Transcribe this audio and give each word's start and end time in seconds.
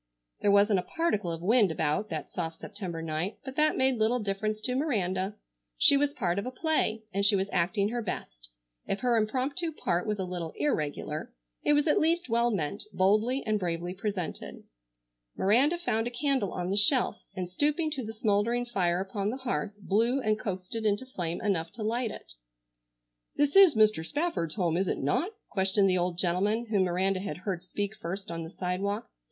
There 0.41 0.49
wasn't 0.49 0.79
a 0.79 0.93
particle 0.97 1.31
of 1.31 1.43
wind 1.43 1.69
about 1.71 2.09
that 2.09 2.27
soft 2.27 2.59
September 2.61 3.03
night, 3.03 3.37
but 3.45 3.55
that 3.57 3.77
made 3.77 3.99
little 3.99 4.17
difference 4.17 4.59
to 4.61 4.73
Miranda. 4.73 5.35
She 5.77 5.95
was 5.95 6.11
part 6.11 6.39
of 6.39 6.45
a 6.47 6.51
play 6.51 7.03
and 7.13 7.23
she 7.23 7.35
was 7.35 7.49
acting 7.51 7.89
her 7.89 8.01
best. 8.01 8.49
If 8.87 9.01
her 9.01 9.15
impromptu 9.15 9.71
part 9.71 10.07
was 10.07 10.17
a 10.17 10.23
little 10.25 10.53
irregular, 10.55 11.31
it 11.63 11.73
was 11.73 11.87
at 11.87 11.99
least 11.99 12.29
well 12.29 12.49
meant, 12.49 12.81
boldly 12.91 13.43
and 13.45 13.59
bravely 13.59 13.93
presented. 13.93 14.63
Miranda 15.37 15.77
found 15.77 16.07
a 16.07 16.09
candle 16.09 16.51
on 16.51 16.71
the 16.71 16.77
shelf 16.77 17.17
and, 17.35 17.47
stooping 17.47 17.91
to 17.91 18.03
the 18.03 18.11
smouldering 18.11 18.65
fire 18.65 19.01
upon 19.01 19.29
the 19.29 19.37
hearth, 19.37 19.75
blew 19.79 20.19
and 20.19 20.39
coaxed 20.39 20.73
it 20.73 20.83
into 20.83 21.05
flame 21.05 21.39
enough 21.41 21.71
to 21.73 21.83
light 21.83 22.09
it. 22.09 22.33
"This 23.35 23.55
is 23.55 23.75
Mr. 23.75 24.03
Spafford's 24.03 24.55
home, 24.55 24.77
is 24.77 24.87
it 24.87 24.97
not?" 24.97 25.31
questioned 25.47 25.87
the 25.87 25.99
old 25.99 26.17
gentleman 26.17 26.65
whom 26.71 26.85
Miranda 26.85 27.19
had 27.19 27.37
heard 27.45 27.61
speak 27.63 27.95
first 27.95 28.31
on 28.31 28.41
the 28.41 28.49
sidewalk. 28.49 29.07